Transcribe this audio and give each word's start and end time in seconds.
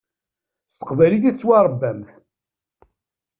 S 0.71 0.73
teqbaylit 0.75 1.23
i 1.29 1.31
tettwaṛebbamt. 1.33 2.09